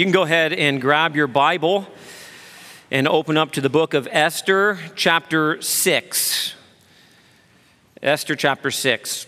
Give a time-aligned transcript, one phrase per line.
[0.00, 1.86] You can go ahead and grab your Bible
[2.90, 6.54] and open up to the book of Esther, chapter 6.
[8.02, 9.26] Esther, chapter 6.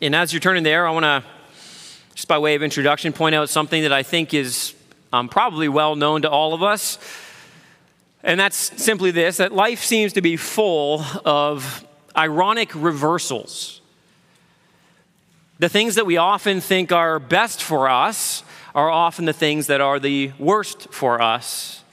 [0.00, 1.22] And as you're turning there, I want to,
[2.16, 4.74] just by way of introduction, point out something that I think is
[5.12, 6.98] um, probably well known to all of us.
[8.24, 11.86] And that's simply this that life seems to be full of
[12.16, 13.81] ironic reversals.
[15.62, 18.42] The things that we often think are best for us
[18.74, 21.84] are often the things that are the worst for us.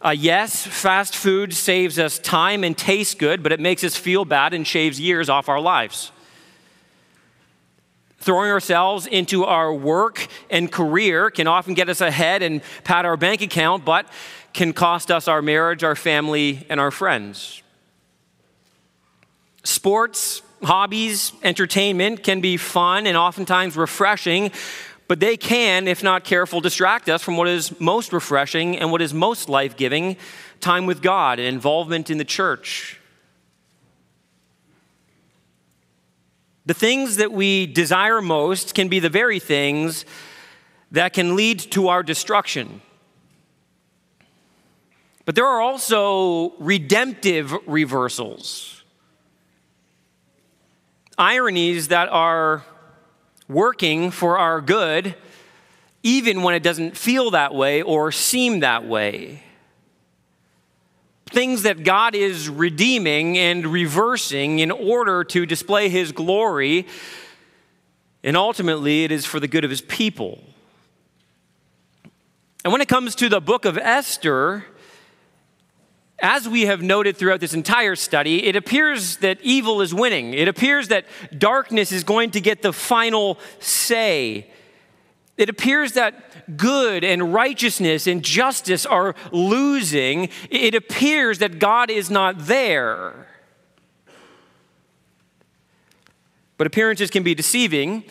[0.00, 4.24] Uh, yes, fast food saves us time and tastes good, but it makes us feel
[4.24, 6.12] bad and shaves years off our lives.
[8.18, 13.16] Throwing ourselves into our work and career can often get us ahead and pad our
[13.16, 14.06] bank account, but
[14.52, 17.64] can cost us our marriage, our family, and our friends.
[19.64, 24.50] Sports, hobbies, entertainment can be fun and oftentimes refreshing,
[25.06, 29.02] but they can, if not careful, distract us from what is most refreshing and what
[29.02, 30.16] is most life giving
[30.60, 32.98] time with God and involvement in the church.
[36.66, 40.06] The things that we desire most can be the very things
[40.92, 42.80] that can lead to our destruction.
[45.26, 48.73] But there are also redemptive reversals,
[51.18, 52.64] ironies that are
[53.48, 55.14] working for our good,
[56.02, 59.42] even when it doesn't feel that way or seem that way.
[61.26, 66.86] Things that God is redeeming and reversing in order to display His glory,
[68.22, 70.42] and ultimately it is for the good of His people.
[72.64, 74.64] And when it comes to the book of Esther,
[76.20, 80.32] as we have noted throughout this entire study, it appears that evil is winning.
[80.32, 81.06] It appears that
[81.36, 84.50] darkness is going to get the final say.
[85.36, 90.28] It appears that good and righteousness and justice are losing.
[90.50, 93.26] It appears that God is not there.
[96.56, 98.04] But appearances can be deceiving.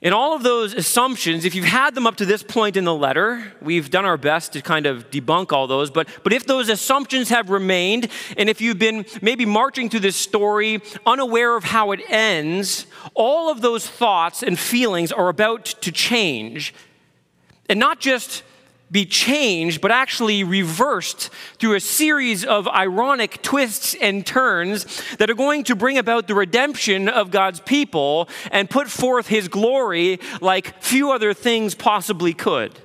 [0.00, 2.94] In all of those assumptions, if you've had them up to this point in the
[2.94, 6.68] letter, we've done our best to kind of debunk all those, but, but if those
[6.68, 11.90] assumptions have remained, and if you've been maybe marching through this story unaware of how
[11.90, 16.74] it ends, all of those thoughts and feelings are about to change.
[17.68, 18.44] And not just
[18.90, 25.34] be changed, but actually reversed through a series of ironic twists and turns that are
[25.34, 30.82] going to bring about the redemption of God's people and put forth his glory like
[30.82, 32.78] few other things possibly could.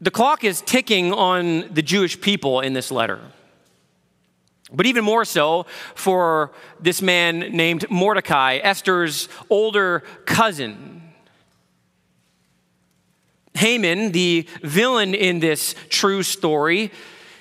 [0.00, 3.20] The clock is ticking on the Jewish people in this letter.
[4.72, 10.93] But even more so for this man named Mordecai, Esther's older cousin
[13.64, 16.92] Haman, the villain in this true story,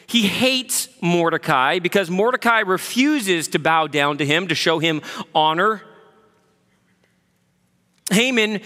[0.07, 5.01] he hates Mordecai because Mordecai refuses to bow down to him to show him
[5.35, 5.81] honor.
[8.09, 8.61] Haman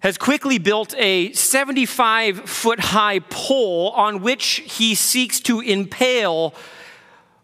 [0.00, 6.52] has quickly built a 75 foot high pole on which he seeks to impale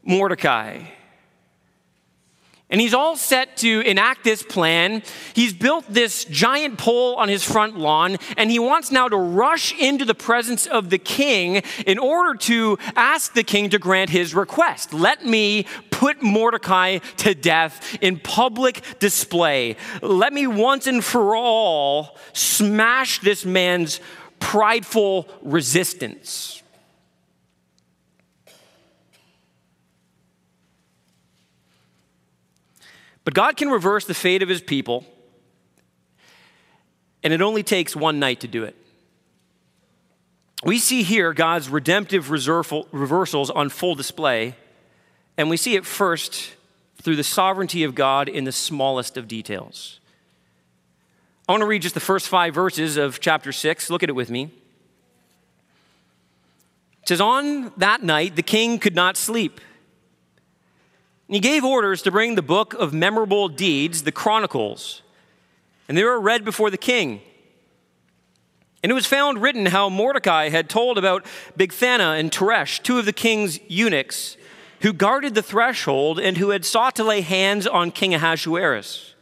[0.04, 0.82] Mordecai.
[2.70, 5.02] And he's all set to enact this plan.
[5.34, 9.76] He's built this giant pole on his front lawn, and he wants now to rush
[9.78, 14.34] into the presence of the king in order to ask the king to grant his
[14.34, 14.94] request.
[14.94, 19.76] Let me put Mordecai to death in public display.
[20.00, 24.00] Let me once and for all smash this man's
[24.38, 26.59] prideful resistance.
[33.30, 35.04] But God can reverse the fate of his people,
[37.22, 38.74] and it only takes one night to do it.
[40.64, 44.56] We see here God's redemptive reversals on full display,
[45.36, 46.54] and we see it first
[47.00, 50.00] through the sovereignty of God in the smallest of details.
[51.48, 53.90] I want to read just the first five verses of chapter 6.
[53.90, 54.50] Look at it with me.
[57.02, 59.60] It says, On that night, the king could not sleep.
[61.30, 65.02] And he gave orders to bring the book of memorable deeds, the Chronicles,
[65.88, 67.20] and they were read before the king.
[68.82, 71.24] And it was found written how Mordecai had told about
[71.56, 74.38] Bigthana and Teresh, two of the king's eunuchs,
[74.80, 79.14] who guarded the threshold and who had sought to lay hands on King Ahasuerus.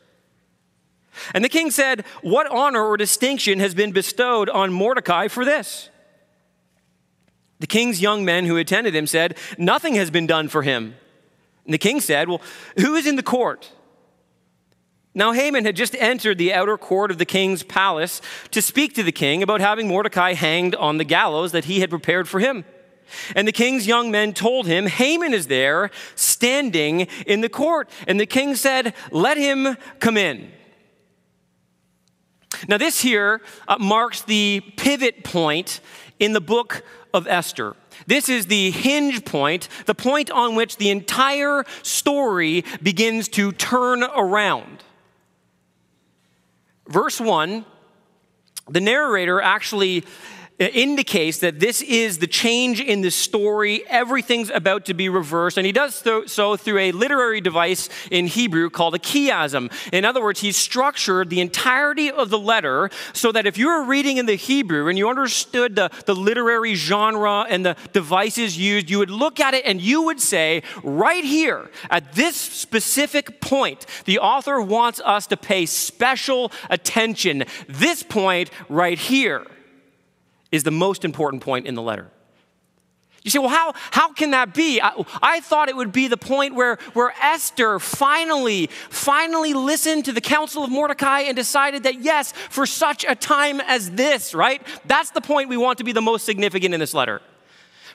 [1.34, 5.90] And the king said, What honor or distinction has been bestowed on Mordecai for this?
[7.58, 10.94] The king's young men who attended him said, Nothing has been done for him.
[11.68, 12.40] And the king said, Well,
[12.78, 13.70] who is in the court?
[15.14, 18.22] Now, Haman had just entered the outer court of the king's palace
[18.52, 21.90] to speak to the king about having Mordecai hanged on the gallows that he had
[21.90, 22.64] prepared for him.
[23.36, 27.90] And the king's young men told him, Haman is there standing in the court.
[28.06, 30.50] And the king said, Let him come in.
[32.66, 35.80] Now, this here uh, marks the pivot point
[36.18, 36.82] in the book
[37.12, 37.76] of Esther.
[38.06, 44.02] This is the hinge point, the point on which the entire story begins to turn
[44.02, 44.82] around.
[46.86, 47.64] Verse 1,
[48.70, 50.04] the narrator actually
[50.58, 53.84] indicates that this is the change in the story.
[53.88, 55.56] Everything's about to be reversed.
[55.56, 59.72] And he does so through a literary device in Hebrew called a chiasm.
[59.92, 63.84] In other words, he structured the entirety of the letter so that if you were
[63.84, 68.90] reading in the Hebrew and you understood the, the literary genre and the devices used,
[68.90, 73.86] you would look at it and you would say, right here, at this specific point,
[74.06, 77.44] the author wants us to pay special attention.
[77.68, 79.46] This point right here
[80.50, 82.10] is the most important point in the letter.
[83.24, 84.80] You say, well, how, how can that be?
[84.80, 90.12] I, I, thought it would be the point where, where Esther finally, finally listened to
[90.12, 94.62] the counsel of Mordecai and decided that, yes, for such a time as this, right?
[94.86, 97.20] That's the point we want to be the most significant in this letter.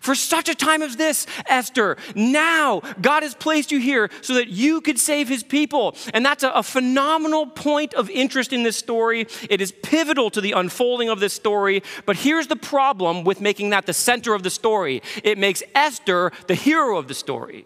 [0.03, 4.50] For such a time as this, Esther, now God has placed you here so that
[4.50, 5.95] you could save his people.
[6.13, 9.27] And that's a, a phenomenal point of interest in this story.
[9.50, 11.83] It is pivotal to the unfolding of this story.
[12.05, 16.33] But here's the problem with making that the center of the story it makes Esther
[16.47, 17.65] the hero of the story.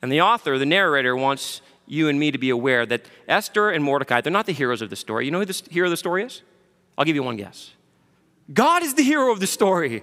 [0.00, 3.84] And the author, the narrator, wants you and me to be aware that Esther and
[3.84, 5.26] Mordecai, they're not the heroes of the story.
[5.26, 6.40] You know who the hero of the story is?
[6.96, 7.72] I'll give you one guess.
[8.50, 10.02] God is the hero of the story.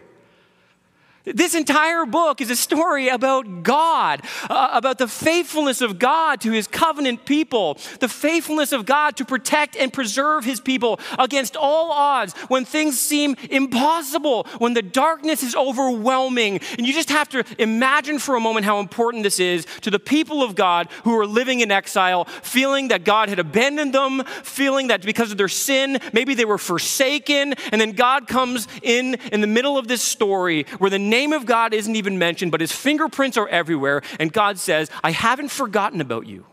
[1.26, 6.52] This entire book is a story about God, uh, about the faithfulness of God to
[6.52, 11.92] his covenant people, the faithfulness of God to protect and preserve his people against all
[11.92, 16.60] odds when things seem impossible, when the darkness is overwhelming.
[16.78, 20.00] And you just have to imagine for a moment how important this is to the
[20.00, 24.88] people of God who are living in exile, feeling that God had abandoned them, feeling
[24.88, 27.56] that because of their sin, maybe they were forsaken.
[27.72, 31.46] And then God comes in in the middle of this story where the name of
[31.46, 34.02] God isn't even mentioned, but his fingerprints are everywhere.
[34.20, 36.46] And God says, I haven't forgotten about you.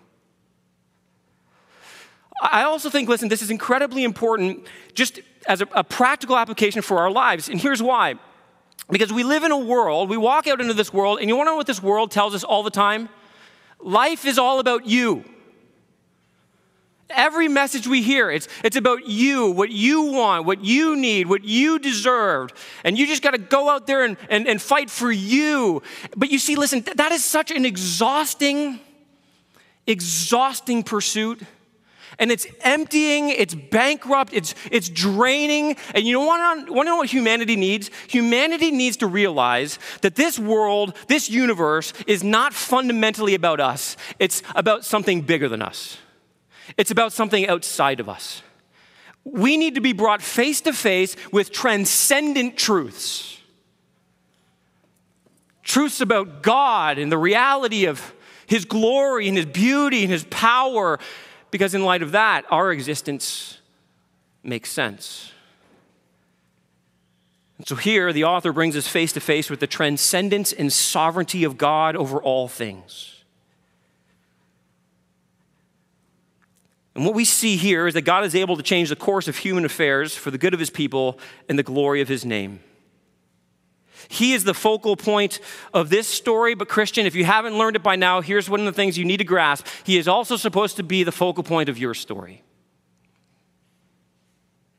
[2.42, 6.98] I also think, listen, this is incredibly important just as a, a practical application for
[6.98, 7.48] our lives.
[7.48, 8.14] And here's why.
[8.90, 11.46] Because we live in a world, we walk out into this world, and you want
[11.46, 13.08] to know what this world tells us all the time?
[13.80, 15.24] Life is all about you.
[17.12, 21.44] Every message we hear, it's, it's about you, what you want, what you need, what
[21.44, 22.50] you deserve.
[22.84, 25.82] And you just got to go out there and, and, and fight for you.
[26.16, 28.80] But you see, listen, that is such an exhausting,
[29.86, 31.42] exhausting pursuit.
[32.18, 35.76] And it's emptying, it's bankrupt, it's, it's draining.
[35.94, 37.90] And you want um, want to know what humanity needs?
[38.08, 44.42] Humanity needs to realize that this world, this universe, is not fundamentally about us, it's
[44.54, 45.96] about something bigger than us.
[46.76, 48.42] It's about something outside of us.
[49.24, 53.38] We need to be brought face to face with transcendent truths.
[55.62, 58.14] Truths about God and the reality of
[58.46, 60.98] His glory and His beauty and His power,
[61.50, 63.58] because in light of that, our existence
[64.42, 65.30] makes sense.
[67.58, 71.44] And so here, the author brings us face to face with the transcendence and sovereignty
[71.44, 73.11] of God over all things.
[76.94, 79.36] And what we see here is that God is able to change the course of
[79.36, 81.18] human affairs for the good of his people
[81.48, 82.60] and the glory of his name.
[84.08, 85.40] He is the focal point
[85.72, 88.66] of this story, but Christian, if you haven't learned it by now, here's one of
[88.66, 89.66] the things you need to grasp.
[89.84, 92.42] He is also supposed to be the focal point of your story.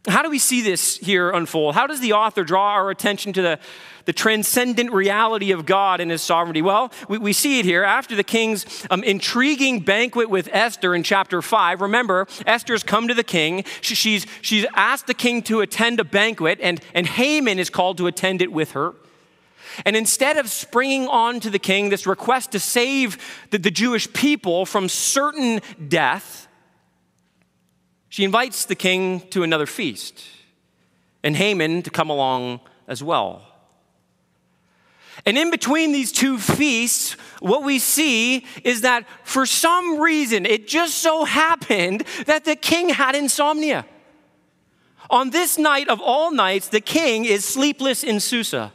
[0.07, 1.75] How do we see this here unfold?
[1.75, 3.59] How does the author draw our attention to the,
[4.03, 6.61] the transcendent reality of God and his sovereignty?
[6.61, 11.03] Well, we, we see it here after the king's um, intriguing banquet with Esther in
[11.03, 11.79] chapter 5.
[11.79, 13.63] Remember, Esther's come to the king.
[13.79, 17.97] She, she's, she's asked the king to attend a banquet, and, and Haman is called
[17.99, 18.93] to attend it with her.
[19.85, 23.17] And instead of springing on to the king this request to save
[23.51, 26.49] the, the Jewish people from certain death,
[28.13, 30.23] she invites the king to another feast
[31.23, 33.41] and Haman to come along as well.
[35.25, 40.67] And in between these two feasts, what we see is that for some reason, it
[40.67, 43.83] just so happened that the king had insomnia.
[45.09, 48.71] On this night of all nights, the king is sleepless in Susa.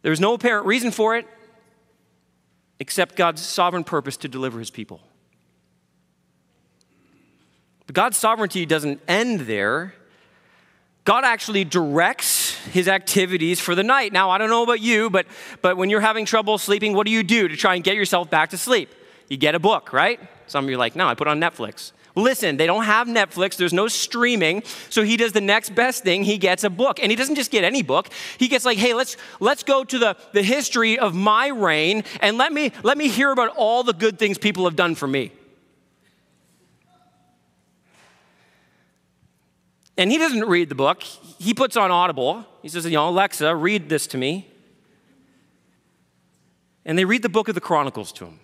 [0.00, 1.26] There's no apparent reason for it.
[2.80, 5.00] Except God's sovereign purpose to deliver his people.
[7.86, 9.94] But God's sovereignty doesn't end there.
[11.04, 14.12] God actually directs his activities for the night.
[14.12, 15.26] Now, I don't know about you, but,
[15.62, 18.28] but when you're having trouble sleeping, what do you do to try and get yourself
[18.28, 18.90] back to sleep?
[19.28, 20.20] You get a book, right?
[20.46, 21.92] Some of you are like, no, I put on Netflix.
[22.18, 26.24] Listen, they don't have Netflix, there's no streaming, so he does the next best thing,
[26.24, 26.98] he gets a book.
[27.00, 28.08] And he doesn't just get any book.
[28.38, 32.36] He gets like, "Hey, let's let's go to the, the history of my reign and
[32.36, 35.30] let me let me hear about all the good things people have done for me."
[39.96, 41.02] And he doesn't read the book.
[41.02, 42.44] He puts on Audible.
[42.62, 44.48] He says, you know, Alexa, read this to me.
[46.84, 48.38] And they read the book of the Chronicles to him.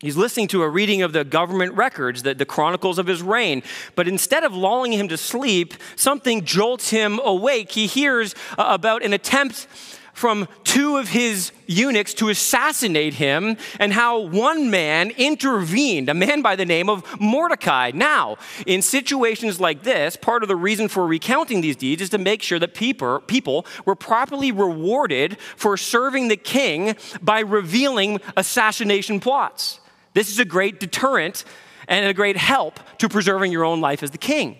[0.00, 3.62] He's listening to a reading of the government records, the, the chronicles of his reign.
[3.94, 7.72] But instead of lulling him to sleep, something jolts him awake.
[7.72, 9.66] He hears uh, about an attempt
[10.14, 16.40] from two of his eunuchs to assassinate him, and how one man intervened, a man
[16.40, 17.90] by the name of Mordecai.
[17.92, 18.36] Now,
[18.66, 22.42] in situations like this, part of the reason for recounting these deeds is to make
[22.42, 29.80] sure that people, people were properly rewarded for serving the king by revealing assassination plots.
[30.14, 31.44] This is a great deterrent
[31.86, 34.56] and a great help to preserving your own life as the king.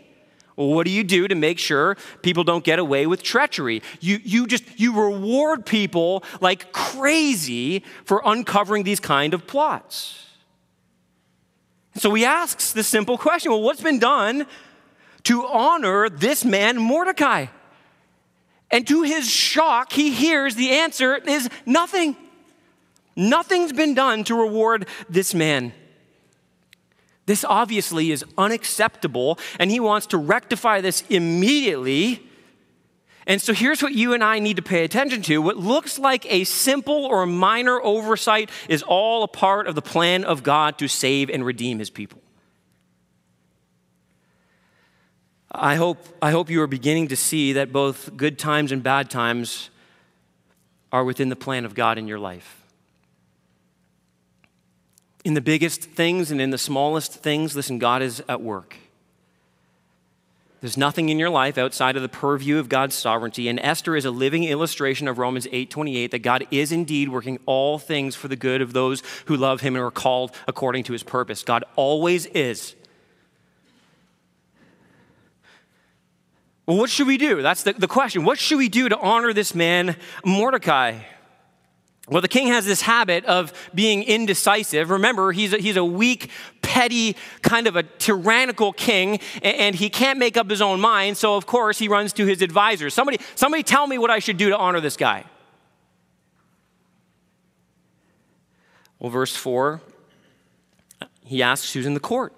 [0.57, 3.83] Well, what do you do to make sure people don't get away with treachery?
[4.01, 10.21] You, you just you reward people like crazy for uncovering these kind of plots.
[11.97, 14.47] So he asks this simple question well, what's been done
[15.25, 17.47] to honor this man, Mordecai?
[18.71, 22.17] And to his shock, he hears the answer is nothing.
[23.17, 25.73] Nothing's been done to reward this man.
[27.27, 32.23] This obviously is unacceptable, and he wants to rectify this immediately.
[33.27, 35.41] And so here's what you and I need to pay attention to.
[35.41, 40.25] What looks like a simple or minor oversight is all a part of the plan
[40.25, 42.21] of God to save and redeem his people.
[45.51, 49.09] I hope, I hope you are beginning to see that both good times and bad
[49.09, 49.71] times
[50.93, 52.64] are within the plan of God in your life
[55.25, 58.77] in the biggest things and in the smallest things, listen, God is at work.
[60.61, 64.07] There's nothing in your life outside of the purview of God's sovereignty, and Esther is
[64.07, 68.37] a living illustration of Romans 8:28 that God is indeed working all things for the
[68.37, 71.43] good of those who love him and are called according to his purpose.
[71.43, 72.75] God always is.
[76.65, 77.43] Well, what should we do?
[77.43, 78.25] That's the, the question.
[78.25, 81.01] What should we do to honor this man, Mordecai?
[82.11, 84.91] Well, the king has this habit of being indecisive.
[84.91, 86.31] Remember, he's a, he's a weak,
[86.61, 91.17] petty, kind of a tyrannical king, and, and he can't make up his own mind.
[91.17, 92.93] So, of course, he runs to his advisors.
[92.93, 95.25] Somebody, somebody tell me what I should do to honor this guy.
[98.99, 99.81] Well, verse 4,
[101.25, 102.35] he asks who's in the court.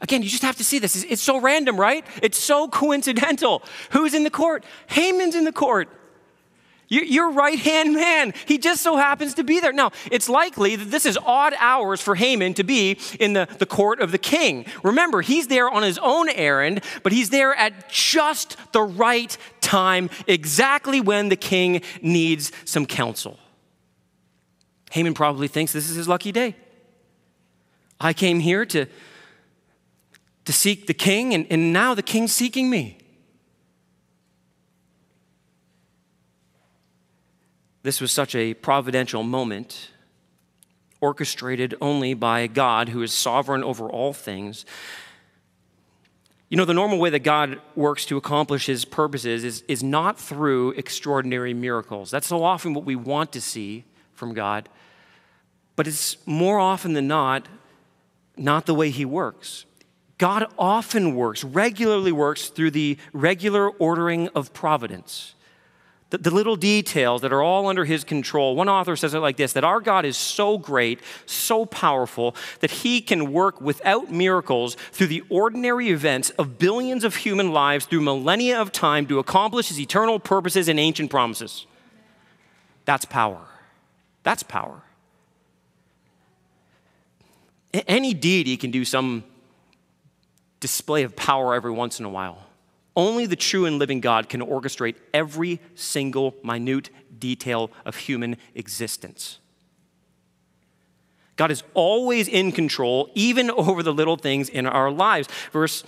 [0.00, 1.04] Again, you just have to see this.
[1.04, 2.06] It's so random, right?
[2.22, 3.62] It's so coincidental.
[3.90, 4.64] Who's in the court?
[4.86, 5.90] Haman's in the court
[6.90, 8.34] your right hand man.
[8.46, 9.72] He just so happens to be there.
[9.72, 13.66] Now, it's likely that this is odd hours for Haman to be in the, the
[13.66, 14.66] court of the king.
[14.82, 20.10] Remember, he's there on his own errand, but he's there at just the right time,
[20.26, 23.38] exactly when the king needs some counsel.
[24.90, 26.56] Haman probably thinks this is his lucky day.
[28.00, 28.86] I came here to,
[30.46, 32.99] to seek the king, and, and now the king's seeking me.
[37.82, 39.90] This was such a providential moment,
[41.00, 44.66] orchestrated only by God who is sovereign over all things.
[46.50, 50.18] You know, the normal way that God works to accomplish his purposes is, is not
[50.18, 52.10] through extraordinary miracles.
[52.10, 54.68] That's so often what we want to see from God,
[55.74, 57.48] but it's more often than not
[58.36, 59.66] not the way he works.
[60.16, 65.34] God often works, regularly works through the regular ordering of providence
[66.10, 68.54] the, the, little details that are all under his control.
[68.56, 72.70] One author says it like this that our God is so great, so powerful, that
[72.70, 78.02] he can work without miracles through the ordinary events of billions of human lives through
[78.02, 81.66] millennia of time to accomplish his eternal purposes and ancient promises.
[82.84, 83.40] That's power.
[84.22, 84.82] That's power.
[87.72, 89.22] Any deity can do some
[90.58, 92.49] display of power every once in a while.
[92.96, 99.38] Only the true and living God can orchestrate every single minute detail of human existence.
[101.36, 105.28] God is always in control, even over the little things in our lives.
[105.52, 105.84] Verse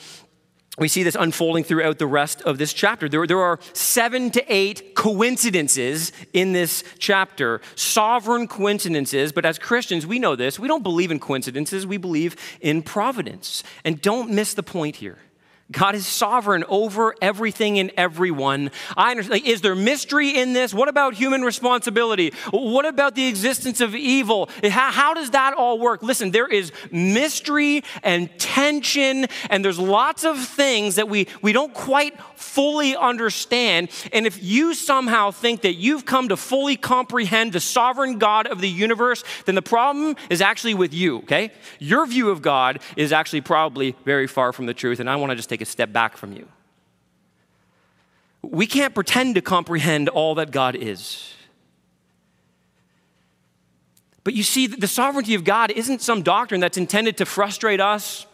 [0.78, 3.06] we see this unfolding throughout the rest of this chapter.
[3.06, 9.32] There, there are seven to eight coincidences in this chapter, sovereign coincidences.
[9.32, 10.58] But as Christians, we know this.
[10.58, 13.62] We don't believe in coincidences, we believe in providence.
[13.84, 15.18] And don't miss the point here.
[15.72, 18.70] God is sovereign over everything and everyone.
[18.96, 19.46] I understand.
[19.46, 20.74] Is there mystery in this?
[20.74, 22.32] What about human responsibility?
[22.50, 24.50] What about the existence of evil?
[24.62, 26.02] How, how, does that all work?
[26.02, 31.72] Listen, there is mystery and tension, and there's lots of things that we, we don't
[31.72, 33.90] quite fully understand.
[34.12, 38.60] And if you somehow think that you've come to fully comprehend the sovereign God of
[38.60, 41.50] the universe, then the problem is actually with you, okay?
[41.78, 45.30] Your view of God is actually probably very far from the truth, and I want
[45.30, 46.48] to just take a step back from you.
[48.42, 51.34] We can't pretend to comprehend all that God is.
[54.24, 58.26] But you see, the sovereignty of God isn't some doctrine that's intended to frustrate us,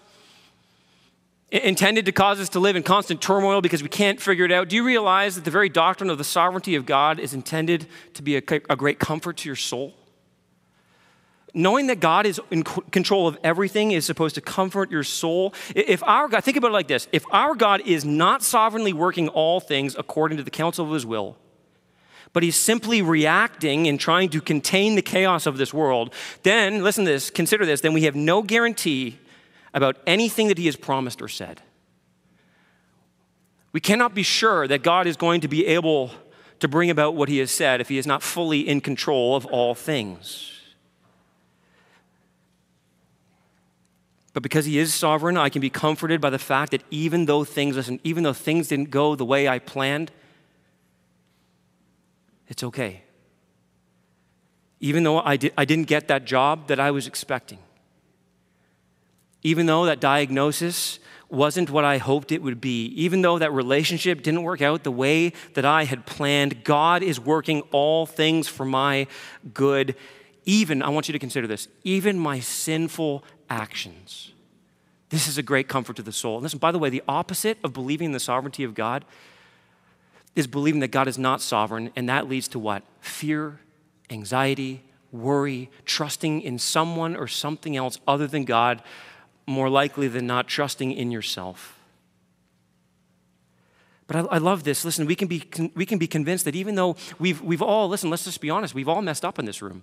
[1.50, 4.68] intended to cause us to live in constant turmoil because we can't figure it out.
[4.68, 8.22] Do you realize that the very doctrine of the sovereignty of God is intended to
[8.22, 9.94] be a, a great comfort to your soul?
[11.54, 15.54] Knowing that God is in control of everything is supposed to comfort your soul.
[15.74, 19.28] If our God, think about it like this if our God is not sovereignly working
[19.28, 21.36] all things according to the counsel of his will,
[22.32, 26.12] but he's simply reacting and trying to contain the chaos of this world,
[26.42, 29.18] then, listen to this, consider this, then we have no guarantee
[29.74, 31.60] about anything that he has promised or said.
[33.72, 36.10] We cannot be sure that God is going to be able
[36.60, 39.46] to bring about what he has said if he is not fully in control of
[39.46, 40.57] all things.
[44.38, 47.42] But because he is sovereign, I can be comforted by the fact that even though
[47.42, 50.12] things, listen, even though things didn't go the way I planned,
[52.46, 53.02] it's okay.
[54.78, 57.58] Even though I, I didn't get that job that I was expecting,
[59.42, 64.22] even though that diagnosis wasn't what I hoped it would be, even though that relationship
[64.22, 68.64] didn't work out the way that I had planned, God is working all things for
[68.64, 69.08] my
[69.52, 69.96] good.
[70.44, 74.32] Even, I want you to consider this, even my sinful actions.
[75.10, 76.36] This is a great comfort to the soul.
[76.36, 79.04] And listen, by the way, the opposite of believing in the sovereignty of God
[80.36, 82.82] is believing that God is not sovereign, and that leads to what?
[83.00, 83.58] Fear,
[84.10, 88.82] anxiety, worry, trusting in someone or something else other than God,
[89.46, 91.78] more likely than not trusting in yourself.
[94.06, 94.84] But I, I, love this.
[94.84, 98.10] Listen, we can, be, we can be convinced that even though we've, we've all, listen,
[98.10, 99.82] let's just be honest, we've all messed up in this room.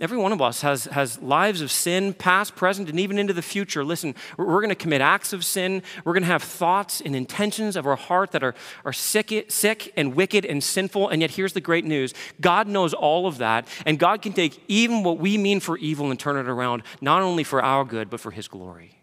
[0.00, 3.42] Every one of us has, has lives of sin, past, present, and even into the
[3.42, 3.84] future.
[3.84, 5.82] Listen, we're, going to commit acts of sin.
[6.06, 8.54] We're going to have thoughts and intentions of our heart that are,
[8.86, 11.10] are sick, sick and wicked and sinful.
[11.10, 13.68] And yet, here's the great news God knows all of that.
[13.84, 17.20] And God can take even what we mean for evil and turn it around, not
[17.20, 19.02] only for our good, but for His glory.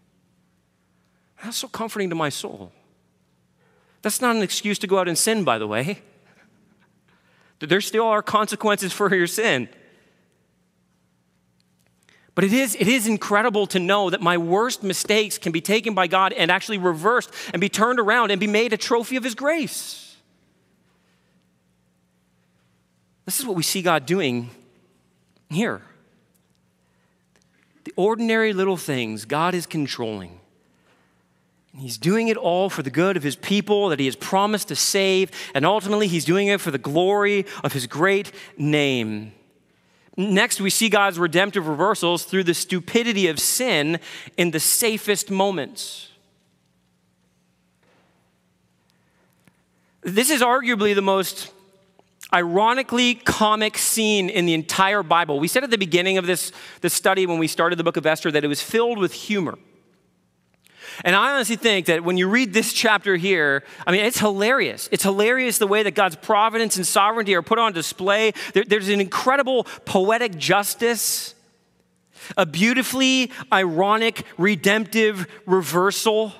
[1.43, 2.71] That's so comforting to my soul.
[4.01, 6.01] That's not an excuse to go out and sin, by the way.
[7.59, 9.67] There still are consequences for your sin.
[12.37, 15.95] But it is, it is incredible to know that my worst mistakes can be taken
[15.95, 19.23] by God and actually reversed and be turned around and be made a trophy of
[19.23, 20.15] His grace.
[23.25, 24.51] This is what we see God doing
[25.49, 25.81] here.
[27.85, 30.39] The ordinary little things God is controlling.
[31.73, 34.67] And he's doing it all for the good of his people that he has promised
[34.67, 39.31] to save, and ultimately, he's doing it for the glory of his great name.
[40.17, 43.99] Next, we see God's redemptive reversals through the stupidity of sin
[44.35, 46.09] in the safest moments.
[50.01, 51.51] This is arguably the most
[52.33, 55.39] ironically comic scene in the entire Bible.
[55.39, 56.51] We said at the beginning of this,
[56.81, 59.57] this study when we started the book of Esther that it was filled with humor.
[61.03, 64.89] And I honestly think that when you read this chapter here, I mean, it's hilarious.
[64.91, 68.33] It's hilarious the way that God's providence and sovereignty are put on display.
[68.53, 71.35] There, there's an incredible poetic justice,
[72.35, 76.33] a beautifully ironic, redemptive reversal.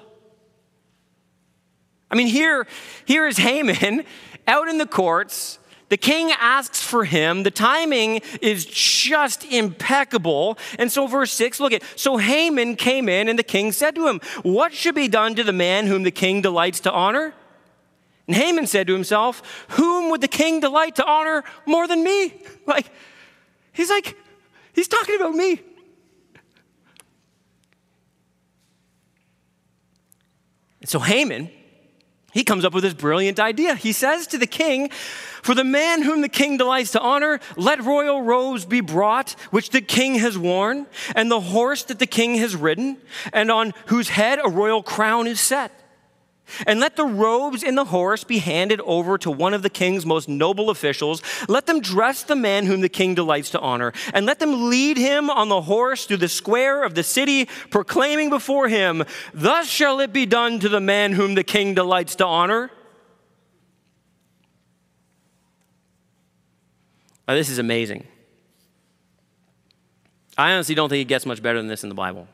[2.09, 2.67] I mean, here,
[3.05, 4.03] here is Haman
[4.47, 7.43] out in the courts the king asks for him.
[7.43, 10.57] The timing is just impeccable.
[10.77, 14.07] And so, verse 6, look at so Haman came in, and the king said to
[14.07, 17.33] him, What should be done to the man whom the king delights to honor?
[18.27, 22.33] And Haman said to himself, Whom would the king delight to honor more than me?
[22.67, 22.91] Like,
[23.71, 24.17] he's like,
[24.73, 25.61] he's talking about me.
[30.81, 31.49] And so Haman,
[32.33, 33.75] he comes up with this brilliant idea.
[33.75, 37.83] He says to the king, For the man whom the king delights to honor, let
[37.83, 42.35] royal robes be brought, which the king has worn, and the horse that the king
[42.35, 42.97] has ridden,
[43.31, 45.71] and on whose head a royal crown is set.
[46.65, 50.05] And let the robes and the horse be handed over to one of the king's
[50.05, 51.21] most noble officials.
[51.47, 53.93] Let them dress the man whom the king delights to honor.
[54.13, 58.29] And let them lead him on the horse through the square of the city, proclaiming
[58.29, 62.25] before him, Thus shall it be done to the man whom the king delights to
[62.25, 62.71] honor.
[67.27, 68.07] Oh, this is amazing.
[70.37, 72.27] I honestly don't think it gets much better than this in the Bible.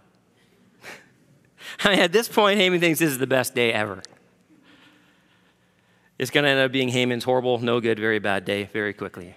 [1.83, 4.01] I mean, at this point, Haman thinks this is the best day ever.
[6.19, 9.35] It's going to end up being Haman's horrible, no good, very bad day very quickly.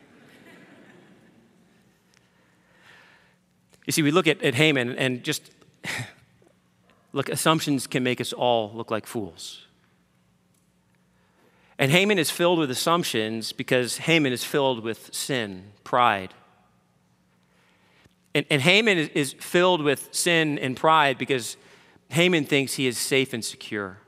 [3.87, 5.51] you see, we look at, at Haman and just
[7.13, 9.63] look, assumptions can make us all look like fools.
[11.79, 16.35] And Haman is filled with assumptions because Haman is filled with sin, pride.
[18.35, 21.57] And, and Haman is, is filled with sin and pride because
[22.11, 23.99] Haman thinks he is safe and secure.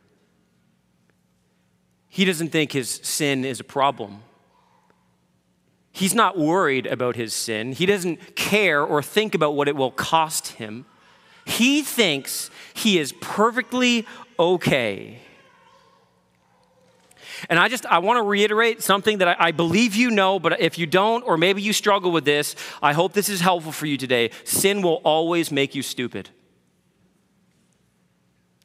[2.08, 4.22] He doesn't think his sin is a problem.
[5.92, 7.72] He's not worried about his sin.
[7.72, 10.86] He doesn't care or think about what it will cost him.
[11.44, 14.06] He thinks he is perfectly
[14.38, 15.20] okay.
[17.48, 20.60] And I just, I want to reiterate something that I, I, believe you know, but
[20.60, 23.86] if you don't, or maybe you struggle with this, I hope this is helpful for
[23.86, 24.30] you today.
[24.44, 26.30] Sin will always make you stupid.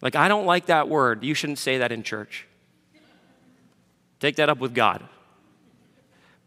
[0.04, 1.24] Like, I don't like that word.
[1.24, 2.46] You shouldn't say that in church.
[4.20, 5.02] Take that up with God.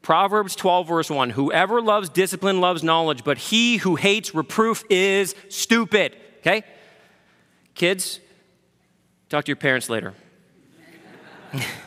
[0.02, 5.34] Proverbs 12, verse 1 Whoever loves discipline loves knowledge, but he who hates reproof is
[5.48, 6.14] stupid.
[6.40, 6.64] Okay?
[7.74, 8.20] Kids,
[9.30, 10.14] talk to your parents later.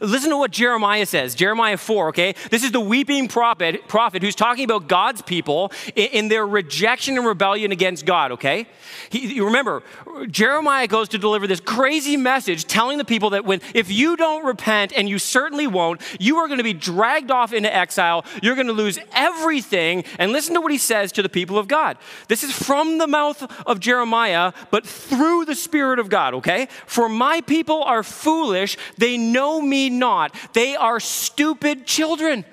[0.00, 1.34] Listen to what Jeremiah says.
[1.34, 2.34] Jeremiah 4, okay?
[2.50, 7.16] This is the weeping prophet, prophet who's talking about God's people in, in their rejection
[7.16, 8.66] and rebellion against God, okay?
[9.10, 9.82] He, remember,
[10.30, 14.44] Jeremiah goes to deliver this crazy message telling the people that when if you don't
[14.44, 18.24] repent, and you certainly won't, you are going to be dragged off into exile.
[18.42, 20.04] You're going to lose everything.
[20.18, 21.98] And listen to what he says to the people of God.
[22.28, 26.68] This is from the mouth of Jeremiah, but through the Spirit of God, okay?
[26.86, 28.76] For my people are foolish.
[28.96, 30.34] They know me me not.
[30.54, 32.44] They are stupid children.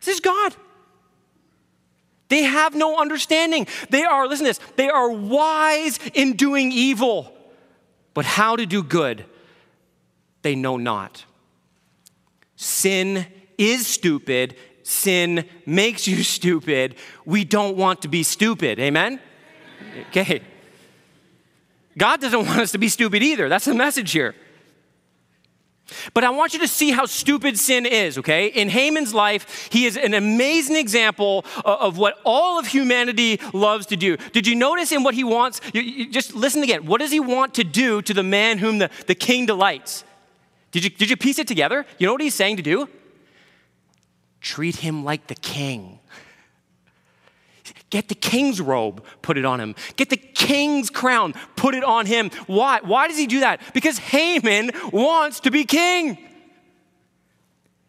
[0.00, 0.54] This is God.
[2.28, 3.66] They have no understanding.
[3.90, 7.32] They are, listen to this, they are wise in doing evil,
[8.14, 9.24] but how to do good,
[10.42, 11.24] they know not.
[12.56, 13.26] Sin
[13.58, 14.56] is stupid.
[14.82, 16.94] Sin makes you stupid.
[17.24, 18.78] We don't want to be stupid.
[18.78, 19.20] Amen?
[20.08, 20.42] Okay.
[21.96, 23.48] God doesn't want us to be stupid either.
[23.48, 24.34] That's the message here.
[26.14, 28.46] But I want you to see how stupid sin is, okay?
[28.46, 33.96] In Haman's life, he is an amazing example of what all of humanity loves to
[33.96, 34.16] do.
[34.32, 35.60] Did you notice in what he wants?
[35.74, 36.86] You, you, just listen again.
[36.86, 40.04] What does he want to do to the man whom the, the king delights?
[40.72, 41.84] Did you, did you piece it together?
[41.98, 42.88] You know what he's saying to do?
[44.40, 46.00] Treat him like the king.
[47.94, 49.76] Get the king's robe, put it on him.
[49.94, 52.30] Get the king's crown, put it on him.
[52.48, 52.80] Why?
[52.82, 53.60] Why does he do that?
[53.72, 56.18] Because Haman wants to be king.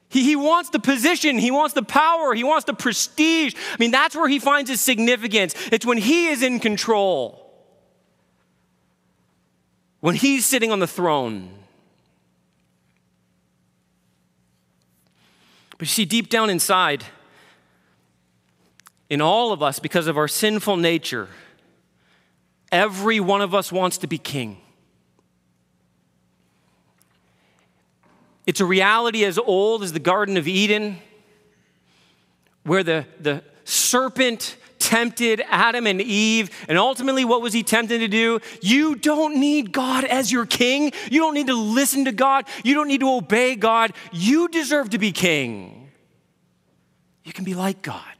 [0.10, 3.56] He, he wants the position, he wants the power, he wants the prestige.
[3.56, 5.56] I mean, that's where he finds his significance.
[5.72, 7.52] It's when he is in control,
[10.02, 11.50] when he's sitting on the throne.
[15.72, 17.06] But you see, deep down inside,
[19.10, 21.28] in all of us, because of our sinful nature,
[22.72, 24.58] every one of us wants to be king.
[28.46, 30.98] It's a reality as old as the Garden of Eden,
[32.63, 36.52] where the, the serpent tempted Adam and Eve.
[36.68, 38.39] And ultimately, what was he tempted to do?
[38.62, 40.91] You don't need God as your king.
[41.10, 42.46] You don't need to listen to God.
[42.63, 43.94] You don't need to obey God.
[44.12, 45.89] You deserve to be king.
[47.24, 48.14] You can be like God.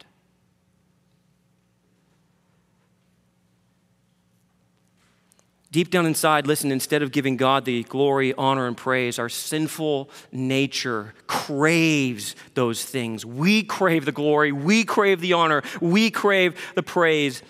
[5.76, 10.10] Deep down inside, listen, instead of giving God the glory, honor, and praise, our sinful
[10.32, 13.26] nature craves those things.
[13.26, 17.44] We crave the glory, we crave the honor, we crave the praise.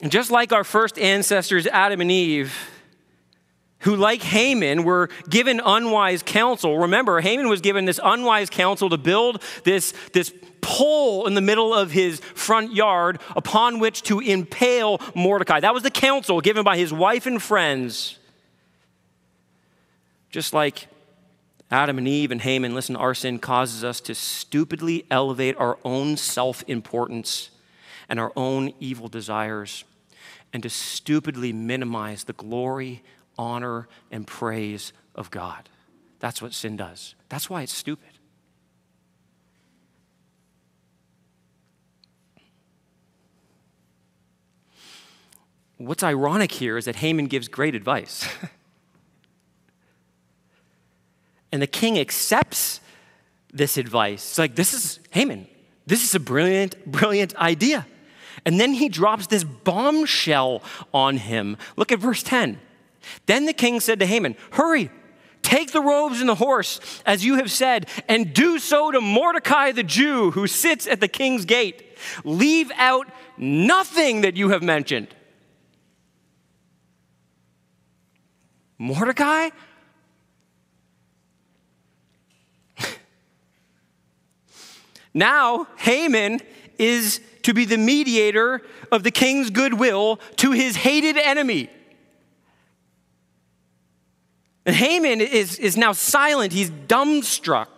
[0.00, 2.52] And just like our first ancestors, Adam and Eve,
[3.78, 6.76] who, like Haman, were given unwise counsel.
[6.76, 11.74] Remember, Haman was given this unwise counsel to build this, this pole in the middle
[11.74, 15.60] of his front yard upon which to impale Mordecai.
[15.60, 18.18] That was the counsel given by his wife and friends.
[20.30, 20.88] Just like
[21.70, 26.16] Adam and Eve and Haman, listen, our sin causes us to stupidly elevate our own
[26.16, 27.50] self importance
[28.08, 29.84] and our own evil desires.
[30.54, 33.02] and to stupidly minimize the glory,
[33.36, 35.68] honor, and praise of God.
[36.20, 37.16] That's what sin does.
[37.28, 38.13] That's why it's stupid.
[45.78, 48.28] What's ironic here is that Haman gives great advice.
[51.52, 52.80] and the king accepts
[53.52, 54.30] this advice.
[54.30, 55.48] It's like, this is, Haman,
[55.86, 57.86] this is a brilliant, brilliant idea.
[58.44, 61.56] And then he drops this bombshell on him.
[61.76, 62.60] Look at verse 10.
[63.26, 64.90] Then the king said to Haman, Hurry,
[65.42, 69.72] take the robes and the horse, as you have said, and do so to Mordecai
[69.72, 71.96] the Jew who sits at the king's gate.
[72.24, 75.14] Leave out nothing that you have mentioned.
[78.84, 79.48] Mordecai?
[85.14, 86.40] now, Haman
[86.78, 88.60] is to be the mediator
[88.92, 91.70] of the king's goodwill to his hated enemy.
[94.66, 97.68] And Haman is, is now silent, he's dumbstruck.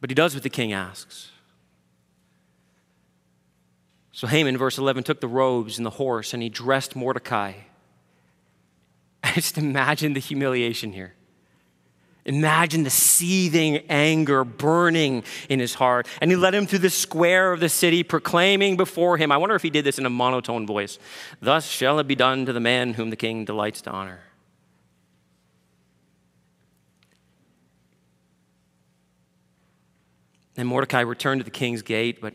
[0.00, 1.32] But he does what the king asks.
[4.16, 7.52] So Haman, verse 11, took the robes and the horse and he dressed Mordecai.
[9.34, 11.12] Just imagine the humiliation here.
[12.24, 16.08] Imagine the seething anger burning in his heart.
[16.22, 19.30] And he led him through the square of the city, proclaiming before him.
[19.30, 20.98] I wonder if he did this in a monotone voice
[21.42, 24.20] Thus shall it be done to the man whom the king delights to honor.
[30.54, 32.32] Then Mordecai returned to the king's gate, but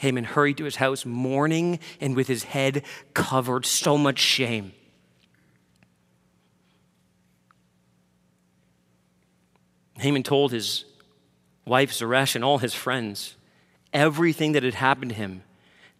[0.00, 4.72] Haman hurried to his house, mourning and with his head covered, so much shame.
[9.98, 10.86] Haman told his
[11.66, 13.36] wife Zeresh and all his friends
[13.92, 15.42] everything that had happened to him.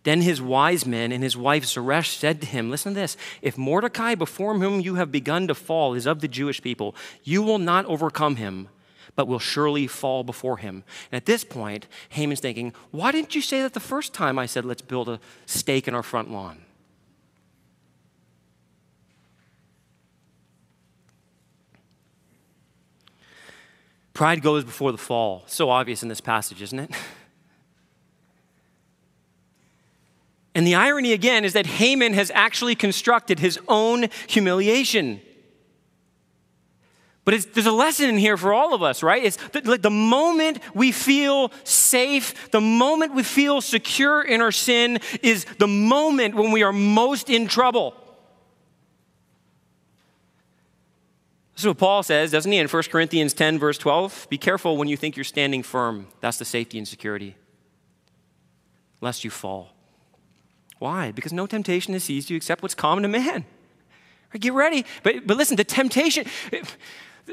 [0.04, 3.58] Then his wise men and his wife Zeresh said to him, Listen to this if
[3.58, 7.58] Mordecai, before whom you have begun to fall, is of the Jewish people, you will
[7.58, 8.70] not overcome him
[9.20, 10.82] but will surely fall before him.
[11.12, 14.46] And at this point, Haman's thinking, Why didn't you say that the first time I
[14.46, 16.62] said, Let's build a stake in our front lawn?
[24.14, 25.42] Pride goes before the fall.
[25.46, 26.90] So obvious in this passage, isn't it?
[30.52, 35.20] And the irony again is that Haman has actually constructed his own humiliation.
[37.30, 39.22] But there's a lesson in here for all of us, right?
[39.22, 44.50] It's the, like the moment we feel safe, the moment we feel secure in our
[44.50, 47.94] sin is the moment when we are most in trouble.
[51.54, 54.26] This is what Paul says, doesn't he, in 1 Corinthians 10, verse 12?
[54.28, 56.08] Be careful when you think you're standing firm.
[56.20, 57.36] That's the safety and security,
[59.00, 59.68] lest you fall.
[60.80, 61.12] Why?
[61.12, 63.44] Because no temptation has seized you except what's common to man.
[64.36, 64.84] Get ready.
[65.04, 66.26] But, but listen, the temptation.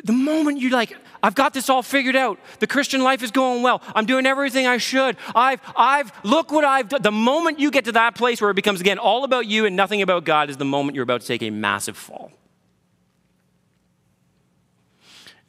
[0.04, 2.40] The moment you like, I've got this all figured out.
[2.60, 3.82] The Christian life is going well.
[3.96, 5.18] I'm doing everything I should.
[5.36, 7.02] I've, I've, look what I've done.
[7.02, 9.76] The moment you get to that place where it becomes again all about you and
[9.76, 12.32] nothing about God is the moment you're about to take a massive fall.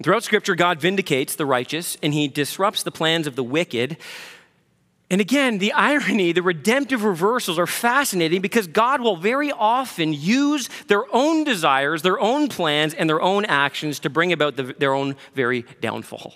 [0.02, 3.96] Throughout Scripture, God vindicates the righteous and he disrupts the plans of the wicked
[5.10, 10.68] and again, the irony, the redemptive reversals are fascinating because God will very often use
[10.86, 14.92] their own desires, their own plans, and their own actions to bring about the, their
[14.92, 16.34] own very downfall.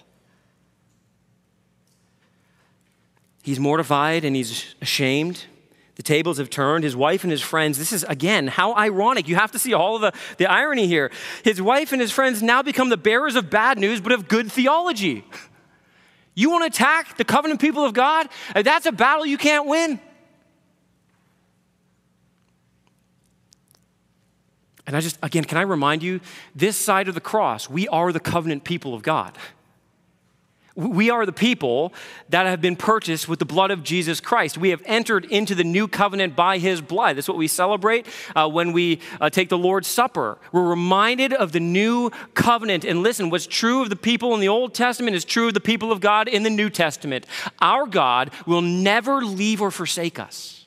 [3.42, 5.44] He's mortified and he's ashamed.
[5.96, 6.85] The tables have turned.
[6.85, 9.28] His wife and his friends, this is again how ironic.
[9.28, 11.11] You have to see all of the, the irony here.
[11.44, 14.50] His wife and his friends now become the bearers of bad news, but of good
[14.50, 15.26] theology.
[16.35, 18.29] You want to attack the covenant people of God?
[18.55, 20.01] That's a battle you can't win.
[24.87, 26.21] And I just, again, can I remind you,
[26.57, 29.37] this side of the cross, we are the covenant people of God.
[30.74, 31.92] We are the people
[32.30, 34.56] that have been purchased with the blood of Jesus Christ.
[34.56, 37.16] We have entered into the new covenant by his blood.
[37.16, 40.38] That's what we celebrate uh, when we uh, take the Lord's Supper.
[40.50, 42.85] We're reminded of the new covenant.
[42.85, 45.61] And listen, what's true of the people in the Old Testament is true of the
[45.61, 47.26] people of God in the New Testament.
[47.61, 50.66] Our God will never leave or forsake us.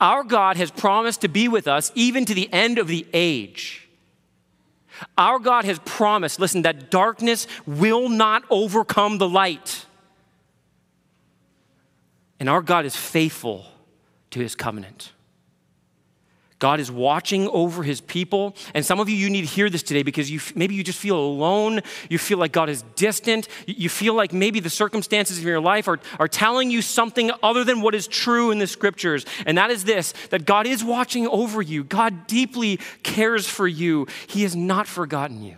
[0.00, 3.83] Our God has promised to be with us even to the end of the age.
[5.16, 9.86] Our God has promised, listen, that darkness will not overcome the light.
[12.38, 13.66] And our God is faithful
[14.30, 15.13] to his covenant.
[16.64, 18.56] God is watching over his people.
[18.72, 20.98] And some of you, you need to hear this today because you, maybe you just
[20.98, 21.82] feel alone.
[22.08, 23.48] You feel like God is distant.
[23.66, 27.64] You feel like maybe the circumstances of your life are, are telling you something other
[27.64, 29.26] than what is true in the scriptures.
[29.44, 31.84] And that is this that God is watching over you.
[31.84, 34.06] God deeply cares for you.
[34.26, 35.56] He has not forgotten you.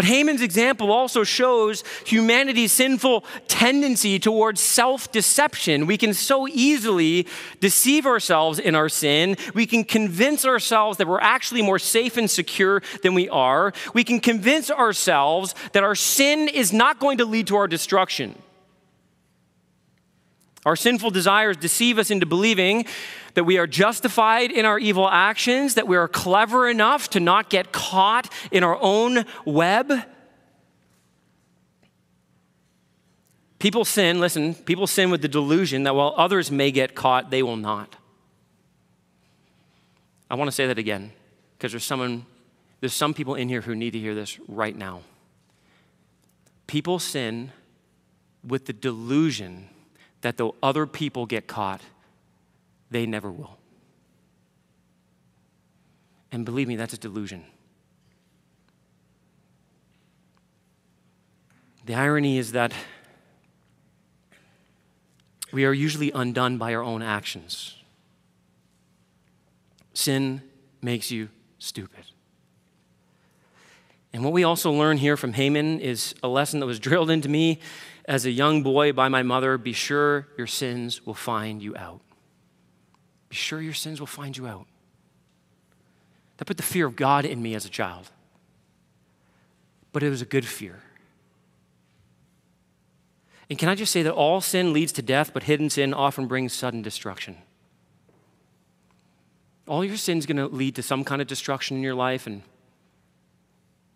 [0.00, 5.84] But Haman's example also shows humanity's sinful tendency towards self deception.
[5.84, 7.26] We can so easily
[7.60, 9.36] deceive ourselves in our sin.
[9.52, 13.74] We can convince ourselves that we're actually more safe and secure than we are.
[13.92, 18.40] We can convince ourselves that our sin is not going to lead to our destruction.
[20.66, 22.84] Our sinful desires deceive us into believing
[23.34, 27.48] that we are justified in our evil actions, that we are clever enough to not
[27.48, 29.92] get caught in our own web.
[33.58, 37.42] People sin, listen, people sin with the delusion that while others may get caught, they
[37.42, 37.96] will not.
[40.30, 41.12] I want to say that again
[41.56, 42.24] because there's someone
[42.80, 45.02] there's some people in here who need to hear this right now.
[46.66, 47.52] People sin
[48.42, 49.68] with the delusion
[50.22, 51.80] that though other people get caught,
[52.90, 53.58] they never will.
[56.32, 57.44] And believe me, that's a delusion.
[61.86, 62.72] The irony is that
[65.52, 67.76] we are usually undone by our own actions.
[69.94, 70.42] Sin
[70.80, 71.28] makes you
[71.58, 72.04] stupid.
[74.12, 77.28] And what we also learn here from Haman is a lesson that was drilled into
[77.28, 77.60] me
[78.04, 82.00] as a young boy by my mother be sure your sins will find you out.
[83.28, 84.66] Be sure your sins will find you out.
[86.36, 88.10] That put the fear of God in me as a child.
[89.92, 90.80] But it was a good fear.
[93.48, 96.26] And can I just say that all sin leads to death, but hidden sin often
[96.26, 97.36] brings sudden destruction?
[99.66, 102.42] All your sin's going to lead to some kind of destruction in your life, and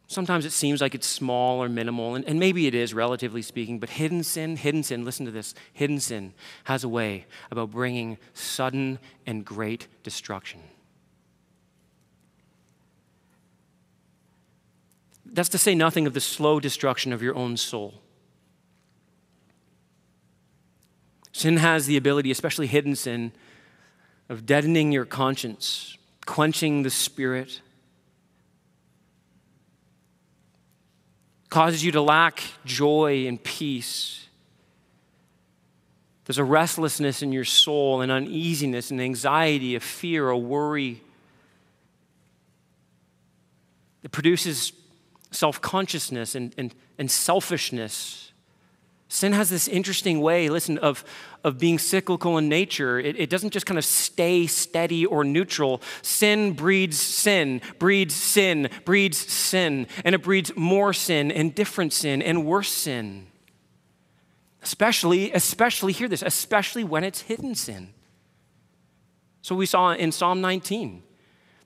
[0.06, 3.78] Sometimes it seems like it's small or minimal, and, and, maybe it is, relatively speaking,
[3.78, 8.18] but hidden sin, hidden sin, listen to this hidden sin has a way about bringing
[8.34, 10.60] sudden and great destruction.
[15.24, 18.02] That's to say nothing of the slow destruction of your own soul.
[21.32, 23.32] Sin has the ability, especially hidden sin,
[24.28, 27.60] of deadening your conscience, quenching the spirit
[31.54, 34.26] causes you to lack joy and peace.
[36.24, 41.00] There's a restlessness in your soul, an uneasiness, an anxiety, a fear, a worry.
[44.02, 44.72] It produces
[45.30, 48.32] self consciousness and, and, and selfishness.
[49.06, 51.04] Sin has this interesting way, listen, of,
[51.44, 52.98] of being cyclical in nature.
[52.98, 55.82] It, it, doesn't just kind of stay steady or neutral.
[56.02, 62.22] Sin breeds sin, breeds sin, breeds sin, and it breeds more sin and different sin
[62.22, 63.26] and worse sin.
[64.62, 67.92] Especially, especially, hear this, especially when it's hidden sin.
[69.42, 71.02] So we saw in Psalm 19.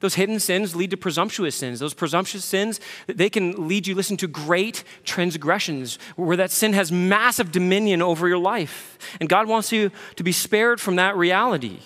[0.01, 1.81] Those hidden sins lead to presumptuous sins.
[1.81, 6.93] Those presumptuous sins, they can lead you, listen, to great transgressions where that sin has
[6.93, 8.99] massive dominion over your life.
[9.21, 11.81] And God wants you to be spared from that reality.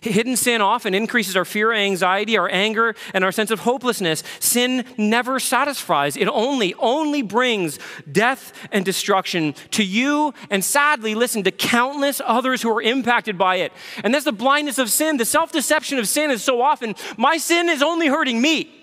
[0.00, 4.22] Hidden sin often increases our fear, anxiety, our anger, and our sense of hopelessness.
[4.38, 6.16] Sin never satisfies.
[6.16, 7.78] It only, only brings
[8.10, 13.56] death and destruction to you and sadly, listen, to countless others who are impacted by
[13.56, 13.72] it.
[14.02, 15.16] And that's the blindness of sin.
[15.16, 18.79] The self deception of sin is so often, my sin is only hurting me.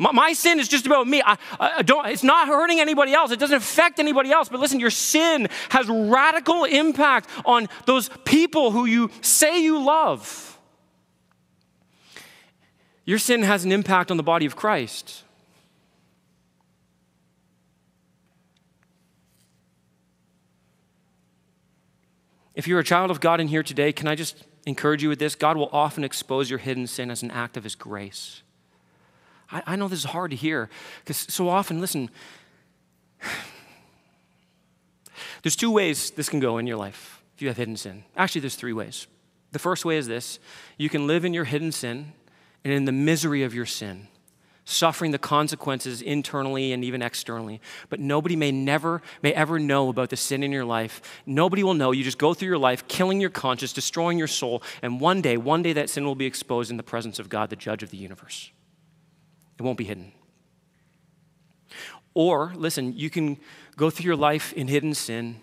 [0.00, 1.20] My, my sin is just about me.
[1.22, 3.32] I, I don't, it's not hurting anybody else.
[3.32, 4.48] It doesn't affect anybody else.
[4.48, 10.58] But listen, your sin has radical impact on those people who you say you love.
[13.04, 15.22] Your sin has an impact on the body of Christ.
[22.54, 25.18] If you're a child of God in here today, can I just encourage you with
[25.18, 25.34] this?
[25.34, 28.42] God will often expose your hidden sin as an act of His grace.
[29.52, 30.68] I, I know this is hard to hear
[31.00, 32.10] because so often, listen,
[35.42, 38.04] there's two ways this can go in your life if you have hidden sin.
[38.16, 39.06] Actually, there's three ways.
[39.52, 40.38] The first way is this
[40.78, 42.12] you can live in your hidden sin
[42.64, 44.08] and in the misery of your sin,
[44.64, 47.60] suffering the consequences internally and even externally.
[47.88, 51.00] But nobody may never, may ever know about the sin in your life.
[51.26, 51.90] Nobody will know.
[51.92, 55.36] You just go through your life killing your conscience, destroying your soul, and one day,
[55.36, 57.90] one day that sin will be exposed in the presence of God, the judge of
[57.90, 58.50] the universe.
[59.60, 60.12] It won't be hidden.
[62.14, 63.38] Or, listen, you can
[63.76, 65.38] go through your life in hidden sin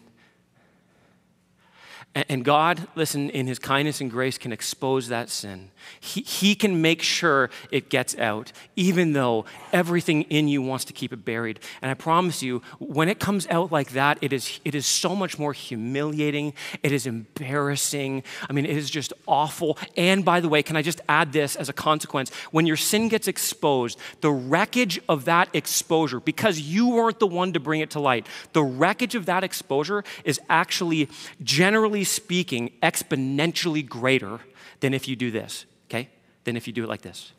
[2.29, 5.69] And God, listen, in his kindness and grace, can expose that sin.
[5.99, 10.93] He, he can make sure it gets out, even though everything in you wants to
[10.93, 11.59] keep it buried.
[11.79, 15.15] And I promise you, when it comes out like that, it is, it is so
[15.15, 16.53] much more humiliating.
[16.81, 18.23] It is embarrassing.
[18.49, 19.77] I mean, it is just awful.
[19.95, 22.31] And by the way, can I just add this as a consequence?
[22.49, 27.53] When your sin gets exposed, the wreckage of that exposure, because you weren't the one
[27.53, 31.09] to bring it to light, the wreckage of that exposure is actually
[31.43, 34.39] generally speaking, exponentially greater
[34.79, 36.09] than if you do this, okay?
[36.43, 37.31] Than if you do it like this.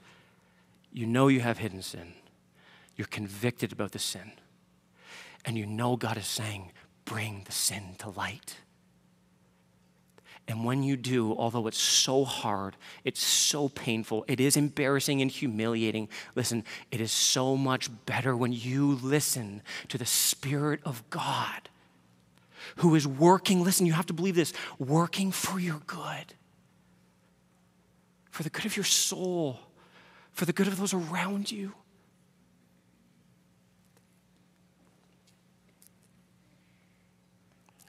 [0.92, 2.14] You know you have hidden sin,
[2.96, 4.32] you're convicted about the sin,
[5.44, 6.72] and you know God is saying,
[7.04, 8.56] bring the sin to light.
[10.48, 15.30] And when you do, although it's so hard, it's so painful, it is embarrassing and
[15.30, 21.68] humiliating, listen, it is so much better when you listen to the Spirit of God
[22.76, 26.34] who is working, listen, you have to believe this, working for your good,
[28.30, 29.60] for the good of your soul,
[30.32, 31.72] for the good of those around you.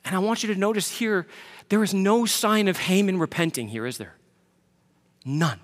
[0.05, 1.27] And I want you to notice here,
[1.69, 4.15] there is no sign of Haman repenting here, is there?
[5.23, 5.59] None.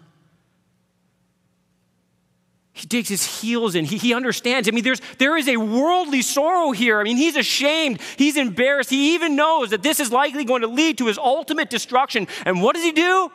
[2.78, 3.86] He digs his heels in.
[3.86, 4.68] He, he understands.
[4.68, 7.00] I mean, there's, there is a worldly sorrow here.
[7.00, 8.02] I mean, he's ashamed.
[8.18, 8.90] He's embarrassed.
[8.90, 12.28] He even knows that this is likely going to lead to his ultimate destruction.
[12.46, 13.32] And what does he do?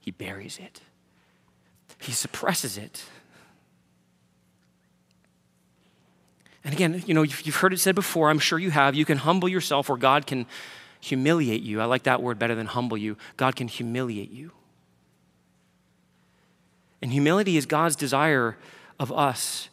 [0.00, 0.82] He buries it,
[1.98, 3.02] he suppresses it.
[6.62, 8.94] And again, you know, you've heard it said before, I'm sure you have.
[8.94, 10.44] You can humble yourself, or God can
[11.00, 11.80] humiliate you.
[11.80, 13.16] I like that word better than humble you.
[13.38, 14.52] God can humiliate you.
[17.00, 18.56] And humility is God's desire
[18.98, 19.68] of us.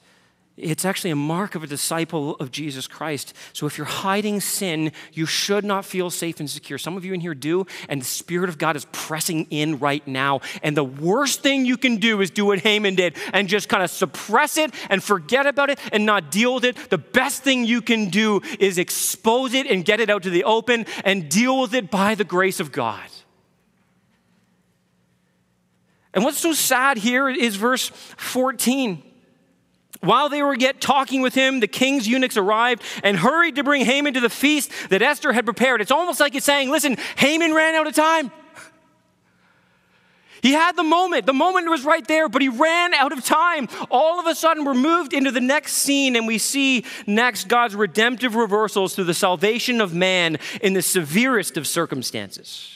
[0.57, 3.33] It's actually a mark of a disciple of Jesus Christ.
[3.51, 6.77] So if you're hiding sin, you should not feel safe and secure.
[6.77, 10.07] Some of you in here do, and the Spirit of God is pressing in right
[10.07, 10.39] now.
[10.63, 13.83] And the worst thing you can do is do what Haman did and just kind
[13.83, 16.77] of suppress it and forget about it and not deal with it.
[16.89, 20.45] The best thing you can do is expose it and get it out to the
[20.45, 23.03] open and deal with it by the grace of God.
[26.15, 29.03] And what's so sad here is verse 14.
[29.99, 33.83] While they were yet talking with him, the king's eunuchs arrived and hurried to bring
[33.83, 35.81] Haman to the feast that Esther had prepared.
[35.81, 38.31] It's almost like it's saying, listen, Haman ran out of time.
[40.41, 41.25] He had the moment.
[41.25, 43.67] The moment was right there, but he ran out of time.
[43.89, 47.75] All of a sudden, we're moved into the next scene, and we see next God's
[47.75, 52.74] redemptive reversals through the salvation of man in the severest of circumstances.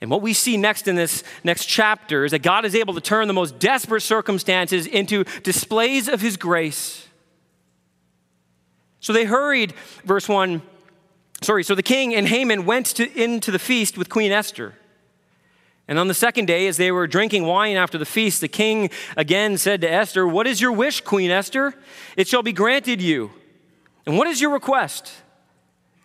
[0.00, 3.00] And what we see next in this next chapter is that God is able to
[3.00, 7.06] turn the most desperate circumstances into displays of his grace.
[9.00, 9.72] So they hurried,
[10.04, 10.62] verse 1.
[11.42, 14.74] Sorry, so the king and Haman went to, into the feast with Queen Esther.
[15.88, 18.90] And on the second day, as they were drinking wine after the feast, the king
[19.16, 21.74] again said to Esther, What is your wish, Queen Esther?
[22.16, 23.30] It shall be granted you.
[24.04, 25.12] And what is your request?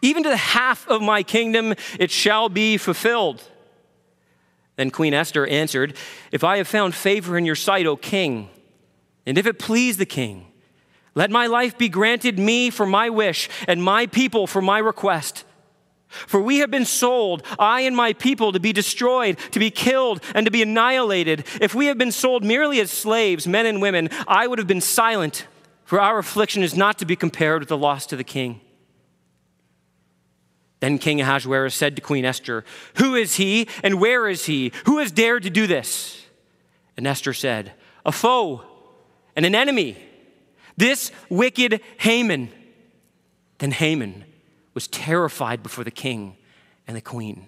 [0.02, 3.44] Even to the half of my kingdom it shall be fulfilled.
[4.76, 5.96] Then Queen Esther answered,
[6.32, 8.50] If I have found favor in your sight, O king,
[9.26, 10.48] and if it please the king,
[11.16, 15.46] let my life be granted me for my wish, and my people for my request.
[16.08, 20.24] For we have been sold, I and my people, to be destroyed, to be killed,
[20.36, 21.46] and to be annihilated.
[21.62, 24.82] If we have been sold merely as slaves, men and women, I would have been
[24.82, 25.48] silent,
[25.86, 28.62] for our affliction is not to be compared with the loss to the king.
[30.84, 32.66] Then King Ahasuerus said to Queen Esther,
[32.96, 34.74] Who is he and where is he?
[34.86, 36.26] Who has dared to do this?
[36.98, 37.72] And Esther said,
[38.06, 38.66] A foe
[39.34, 39.96] and an enemy,
[40.76, 42.50] this wicked Haman.
[43.60, 44.26] Then Haman
[44.74, 46.36] was terrified before the king
[46.86, 47.48] and the queen.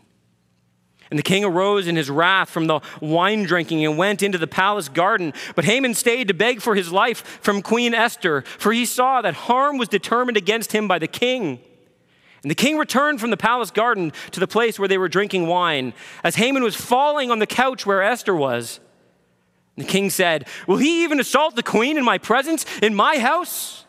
[1.10, 4.48] And the king arose in his wrath from the wine drinking and went into the
[4.48, 5.34] palace garden.
[5.56, 9.34] But Haman stayed to beg for his life from Queen Esther, for he saw that
[9.34, 11.60] harm was determined against him by the king.
[12.46, 15.48] And the king returned from the palace garden to the place where they were drinking
[15.48, 18.80] wine, as Haman was falling on the couch where Esther was.
[19.78, 23.86] The king said, Will he even assault the queen in my presence, in my house?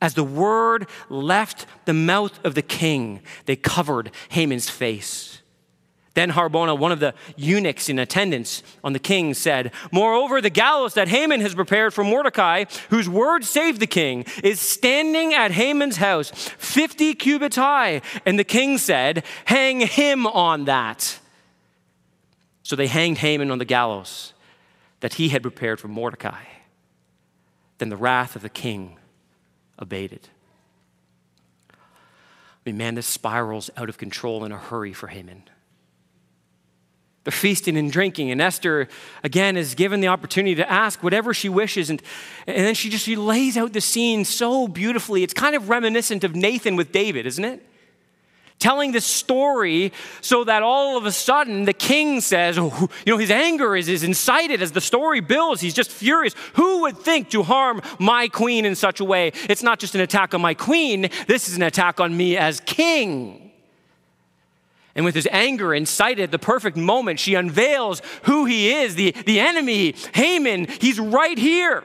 [0.00, 5.41] As the word left the mouth of the king, they covered Haman's face.
[6.14, 10.94] Then Harbona, one of the eunuchs in attendance on the king, said, Moreover, the gallows
[10.94, 15.96] that Haman has prepared for Mordecai, whose word saved the king, is standing at Haman's
[15.96, 18.02] house, 50 cubits high.
[18.26, 21.18] And the king said, Hang him on that.
[22.62, 24.34] So they hanged Haman on the gallows
[25.00, 26.44] that he had prepared for Mordecai.
[27.78, 28.98] Then the wrath of the king
[29.78, 30.28] abated.
[31.70, 31.74] I
[32.66, 35.44] mean, man, this spirals out of control in a hurry for Haman.
[37.24, 38.88] They're feasting and drinking, and Esther,
[39.22, 41.88] again, is given the opportunity to ask whatever she wishes.
[41.88, 42.02] And,
[42.48, 45.22] and then she just she lays out the scene so beautifully.
[45.22, 47.64] It's kind of reminiscent of Nathan with David, isn't it?
[48.62, 53.18] telling this story so that all of a sudden the king says, oh, you know,
[53.18, 55.60] his anger is, is incited as the story builds.
[55.60, 56.34] He's just furious.
[56.54, 59.32] Who would think to harm my queen in such a way?
[59.50, 62.60] It's not just an attack on my queen, this is an attack on me as
[62.60, 63.41] king.
[64.94, 69.40] And with his anger incited, the perfect moment, she unveils who he is the, the
[69.40, 70.68] enemy, Haman.
[70.80, 71.84] He's right here.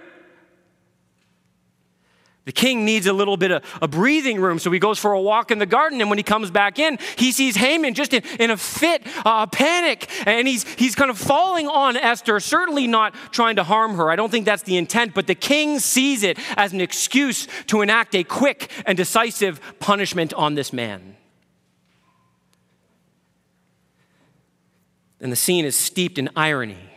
[2.47, 5.19] The king needs a little bit of a breathing room, so he goes for a
[5.19, 5.99] walk in the garden.
[5.99, 9.47] And when he comes back in, he sees Haman just in, in a fit, uh,
[9.47, 14.09] panic, and he's, he's kind of falling on Esther, certainly not trying to harm her.
[14.09, 17.81] I don't think that's the intent, but the king sees it as an excuse to
[17.81, 21.16] enact a quick and decisive punishment on this man.
[25.20, 26.88] And the scene is steeped in irony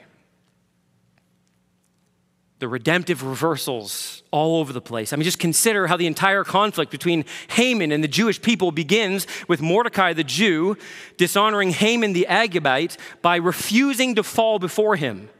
[2.60, 5.12] the redemptive reversals all over the place.
[5.12, 9.26] I mean, just consider how the entire conflict between Haman and the Jewish people begins
[9.48, 10.76] with Mordecai the Jew
[11.16, 15.30] dishonoring Haman the Agagite by refusing to fall before him.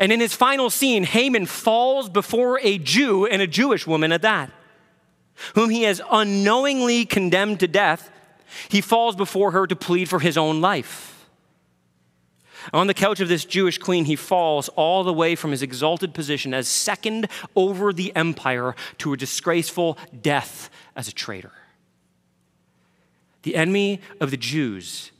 [0.00, 4.22] And in his final scene, Haman falls before a Jew and a Jewish woman at
[4.22, 4.50] that,
[5.54, 8.10] whom he has unknowingly condemned to death.
[8.68, 11.15] He falls before her to plead for his own life.
[12.72, 16.14] On the couch of this Jewish queen, he falls all the way from his exalted
[16.14, 21.52] position as second over the empire to a disgraceful death as a traitor.
[23.42, 25.12] The enemy of the Jews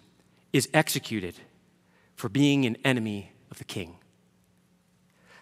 [0.53, 1.37] is executed
[2.17, 3.97] for being an enemy of the king.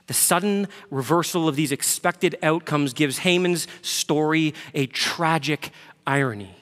[0.06, 5.70] The sudden reversal of these expected outcomes gives Haman's story a tragic
[6.06, 6.56] irony.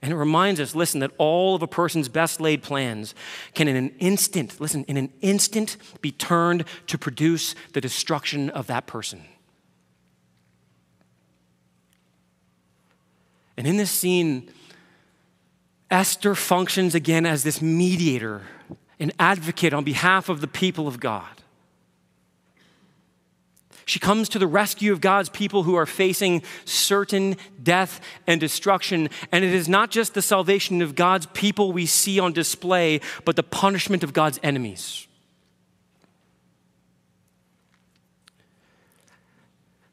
[0.00, 3.14] And it reminds us, listen, that all of a person's best laid plans
[3.54, 8.68] can in an instant, listen, in an instant be turned to produce the destruction of
[8.68, 9.24] that person.
[13.56, 14.50] And in this scene,
[15.90, 18.42] Esther functions again as this mediator,
[19.00, 21.37] an advocate on behalf of the people of God.
[23.88, 29.08] She comes to the rescue of God's people who are facing certain death and destruction.
[29.32, 33.34] And it is not just the salvation of God's people we see on display, but
[33.34, 35.06] the punishment of God's enemies.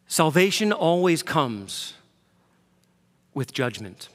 [0.08, 1.93] Salvation always comes
[3.34, 4.10] with judgment.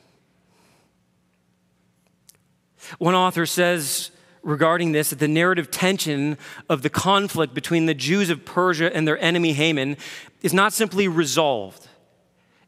[2.99, 4.11] One author says,
[4.43, 6.39] regarding this that the narrative tension
[6.69, 9.97] of the conflict between the Jews of Persia and their enemy Haman
[10.43, 11.89] is not simply resolved.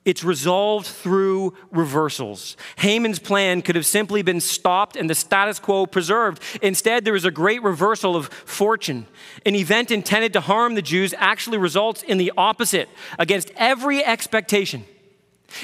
[0.05, 2.57] It's resolved through reversals.
[2.77, 6.43] Haman's plan could have simply been stopped and the status quo preserved.
[6.61, 9.07] Instead, there is a great reversal of fortune.
[9.47, 14.85] An event intended to harm the Jews actually results in the opposite, against every expectation.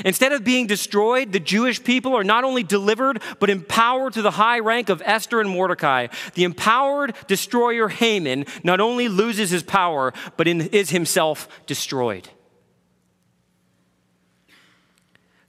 [0.04, 4.32] Instead of being destroyed, the Jewish people are not only delivered, but empowered to the
[4.32, 6.08] high rank of Esther and Mordecai.
[6.34, 12.28] The empowered destroyer Haman not only loses his power, but is himself destroyed.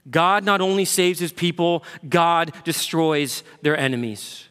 [0.10, 4.49] God not only saves his people, God destroys their enemies.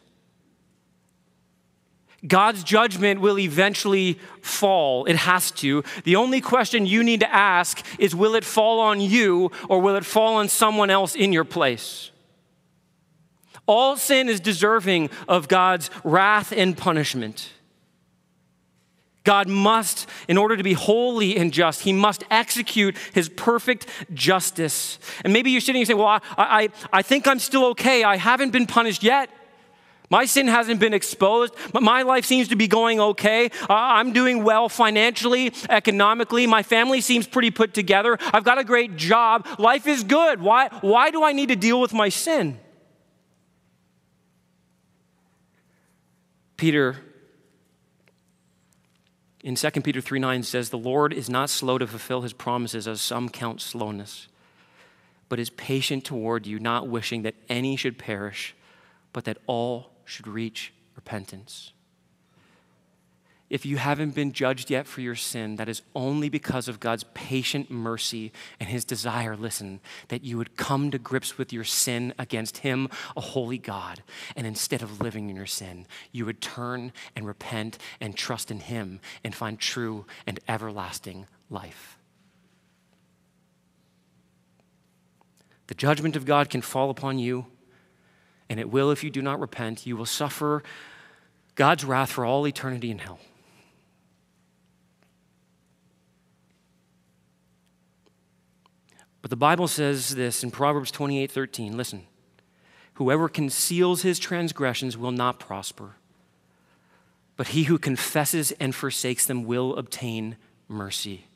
[2.27, 5.05] God's judgment will eventually fall.
[5.05, 5.83] It has to.
[6.03, 9.95] The only question you need to ask is will it fall on you or will
[9.95, 12.11] it fall on someone else in your place?
[13.65, 17.51] All sin is deserving of God's wrath and punishment.
[19.23, 24.97] God must, in order to be holy and just, he must execute his perfect justice.
[25.23, 28.03] And maybe you're sitting and saying, Well, I, I, I think I'm still okay.
[28.03, 29.29] I haven't been punished yet.
[30.09, 33.51] My sin hasn't been exposed, my life seems to be going okay.
[33.61, 36.47] Uh, I'm doing well financially, economically.
[36.47, 38.17] My family seems pretty put together.
[38.33, 39.47] I've got a great job.
[39.59, 40.41] Life is good.
[40.41, 42.59] Why, why do I need to deal with my sin?
[46.57, 46.97] Peter
[49.41, 52.87] in 2 Peter 3 9 says, The Lord is not slow to fulfill his promises,
[52.87, 54.27] as some count slowness,
[55.29, 58.55] but is patient toward you, not wishing that any should perish,
[59.13, 61.71] but that all should reach repentance.
[63.49, 67.03] If you haven't been judged yet for your sin, that is only because of God's
[67.15, 69.79] patient mercy and his desire, listen,
[70.09, 74.03] that you would come to grips with your sin against him, a holy God.
[74.35, 78.59] And instead of living in your sin, you would turn and repent and trust in
[78.59, 81.97] him and find true and everlasting life.
[85.65, 87.47] The judgment of God can fall upon you,
[88.49, 89.85] and it will if you do not repent.
[89.85, 90.63] You will suffer
[91.55, 93.19] God's wrath for all eternity in hell.
[99.21, 101.77] But the Bible says this in Proverbs 28 13.
[101.77, 102.07] Listen,
[102.93, 105.95] whoever conceals his transgressions will not prosper,
[107.35, 110.37] but he who confesses and forsakes them will obtain
[110.67, 111.28] mercy.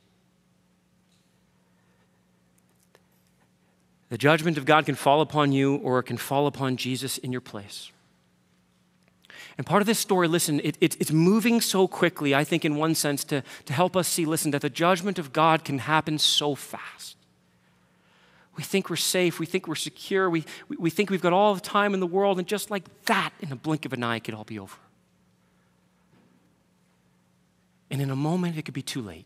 [4.14, 7.32] The judgment of God can fall upon you or it can fall upon Jesus in
[7.32, 7.92] your place.
[9.58, 12.76] And part of this story, listen, it, it, it's moving so quickly, I think, in
[12.76, 16.20] one sense, to, to help us see, listen, that the judgment of God can happen
[16.20, 17.18] so fast.
[18.56, 21.60] We think we're safe, we think we're secure, we, we, think we've got all the
[21.60, 24.26] time in the world, and just like that, in a blink of an eye, it
[24.26, 24.78] could all be over.
[27.90, 29.26] And in a moment, it could be too late.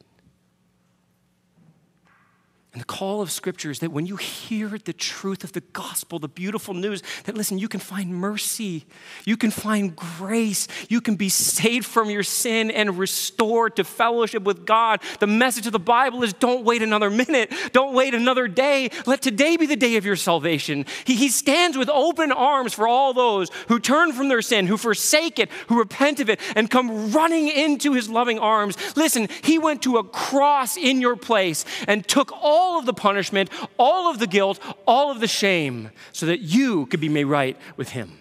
[2.78, 6.20] And the call of Scripture is that when you hear the truth of the gospel,
[6.20, 8.86] the beautiful news, that listen, you can find mercy,
[9.26, 14.44] you can find grace, you can be saved from your sin and restored to fellowship
[14.44, 15.02] with God.
[15.20, 18.92] The message of the Bible is don't wait another minute, don't wait another day.
[19.08, 20.86] Let today be the day of your salvation.
[21.04, 24.78] He, he stands with open arms for all those who turn from their sin, who
[24.78, 28.78] forsake it, who repent of it, and come running into his loving arms.
[28.96, 32.94] Listen, he went to a cross in your place and took all all of the
[32.94, 37.26] punishment, all of the guilt, all of the shame, so that you could be made
[37.26, 38.18] right with Him.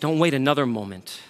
[0.00, 1.20] Don't wait another moment.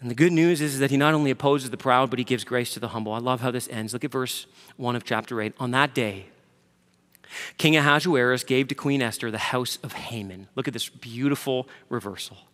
[0.00, 2.44] And the good news is that he not only opposes the proud, but he gives
[2.44, 3.12] grace to the humble.
[3.12, 3.92] I love how this ends.
[3.92, 4.46] Look at verse
[4.76, 5.54] 1 of chapter 8.
[5.58, 6.26] On that day,
[7.56, 10.46] King Ahasuerus gave to Queen Esther the house of Haman.
[10.54, 12.47] Look at this beautiful reversal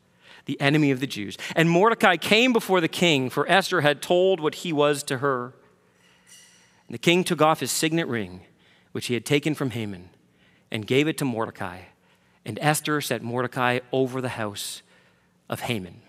[0.46, 1.38] the enemy of the Jews.
[1.56, 5.54] And Mordecai came before the king, for Esther had told what he was to her.
[6.86, 8.42] And the king took off his signet ring,
[8.92, 10.10] which he had taken from Haman,
[10.70, 11.80] and gave it to Mordecai.
[12.44, 14.82] And Esther set Mordecai over the house
[15.48, 16.02] of Haman.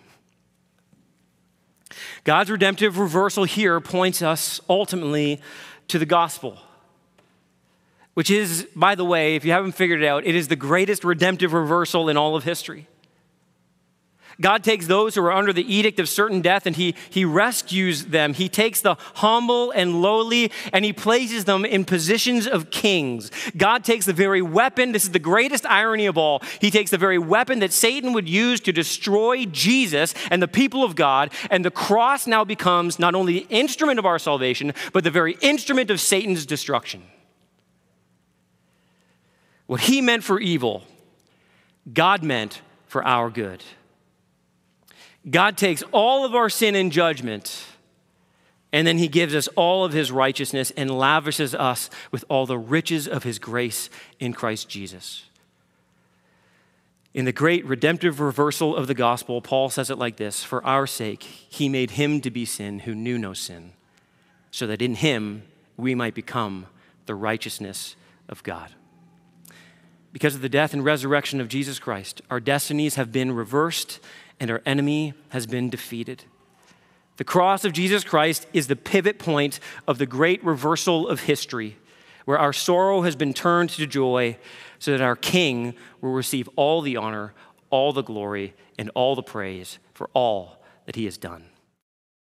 [2.26, 5.40] God's redemptive reversal here points us ultimately
[5.88, 6.58] to the gospel,
[8.16, 11.04] which is, by the way, if you haven't figured it out, it is the greatest
[11.04, 12.88] redemptive reversal in all of history.
[14.42, 18.06] God takes those who are under the edict of certain death and he, he rescues
[18.06, 18.34] them.
[18.34, 23.32] He takes the humble and lowly and he places them in positions of kings.
[23.56, 26.42] God takes the very weapon, this is the greatest irony of all.
[26.60, 30.84] He takes the very weapon that Satan would use to destroy Jesus and the people
[30.84, 35.04] of God, and the cross now becomes not only the instrument of our salvation, but
[35.04, 37.04] the very instrument of Satan's destruction.
[39.68, 40.84] What he meant for evil,
[41.92, 43.64] God meant for our good.
[45.30, 47.66] God takes all of our sin and judgment,
[48.72, 52.58] and then he gives us all of his righteousness and lavishes us with all the
[52.58, 55.24] riches of his grace in Christ Jesus.
[57.14, 60.86] In the great redemptive reversal of the gospel, Paul says it like this For our
[60.86, 63.72] sake, he made him to be sin who knew no sin,
[64.52, 65.44] so that in him
[65.78, 66.68] we might become
[67.06, 67.96] the righteousness
[68.28, 68.72] of God.
[70.12, 74.00] Because of the death and resurrection of Jesus Christ, our destinies have been reversed
[74.40, 76.26] and our enemy has been defeated.
[77.18, 81.78] The cross of Jesus Christ is the pivot point of the great reversal of history,
[82.26, 84.38] where our sorrow has been turned to joy,
[84.80, 87.34] so that our King will receive all the honor,
[87.70, 91.46] all the glory, and all the praise for all that he has done.